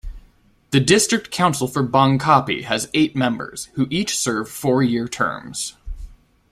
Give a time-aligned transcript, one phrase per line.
[0.71, 5.77] The District Council for Bang Kapi has eight members, who each serve four-year terms.